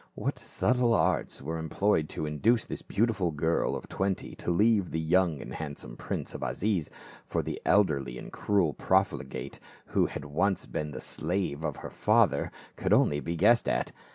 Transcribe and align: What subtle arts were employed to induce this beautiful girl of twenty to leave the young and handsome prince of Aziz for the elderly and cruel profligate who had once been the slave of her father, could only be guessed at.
What 0.15 0.39
subtle 0.39 0.95
arts 0.95 1.43
were 1.43 1.59
employed 1.59 2.09
to 2.09 2.25
induce 2.25 2.65
this 2.65 2.81
beautiful 2.81 3.29
girl 3.29 3.75
of 3.75 3.87
twenty 3.87 4.33
to 4.37 4.49
leave 4.49 4.89
the 4.89 4.99
young 4.99 5.39
and 5.39 5.53
handsome 5.53 5.95
prince 5.95 6.33
of 6.33 6.41
Aziz 6.41 6.89
for 7.27 7.43
the 7.43 7.61
elderly 7.65 8.17
and 8.17 8.33
cruel 8.33 8.73
profligate 8.73 9.59
who 9.85 10.07
had 10.07 10.25
once 10.25 10.65
been 10.65 10.89
the 10.89 11.01
slave 11.01 11.63
of 11.63 11.75
her 11.75 11.91
father, 11.91 12.51
could 12.75 12.93
only 12.93 13.19
be 13.19 13.35
guessed 13.35 13.69
at. 13.69 13.91